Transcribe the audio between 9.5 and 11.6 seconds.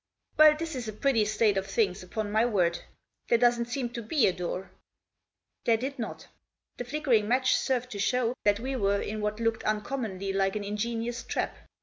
uncommonly like an ingenious trap.